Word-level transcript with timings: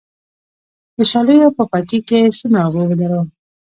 د 0.97 0.99
شالیو 1.11 1.55
په 1.57 1.63
پټي 1.71 1.99
کې 2.07 2.19
څومره 2.37 2.61
اوبه 2.65 2.83
ودروم؟ 2.87 3.27